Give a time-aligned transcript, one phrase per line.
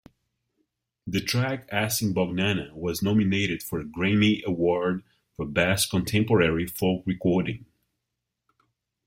[1.05, 5.03] The track "Asimbognagna" was nominated for a Grammy Award
[5.35, 7.67] for "Best Contemporary Folk Recording".